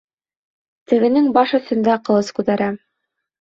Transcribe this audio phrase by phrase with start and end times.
[0.93, 2.73] Тегенең баш өҫтөндә ҡылыс күтәрә.